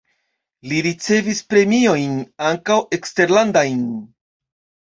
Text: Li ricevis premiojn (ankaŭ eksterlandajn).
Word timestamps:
Li 0.71 0.79
ricevis 0.85 1.41
premiojn 1.53 2.17
(ankaŭ 2.47 2.81
eksterlandajn). 2.99 3.85